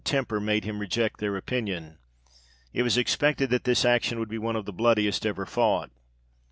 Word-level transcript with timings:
temper 0.03 0.39
made 0.39 0.63
him 0.63 0.79
reject 0.79 1.19
their 1.19 1.37
opinion: 1.37 1.99
it 2.73 2.81
was 2.81 2.97
expected, 2.97 3.51
that 3.51 3.65
this 3.65 3.85
action 3.85 4.17
would 4.17 4.29
be 4.29 4.39
one 4.39 4.55
of 4.55 4.65
the 4.65 4.73
bloodiest 4.73 5.27
ever 5.27 5.45
fought. 5.45 5.91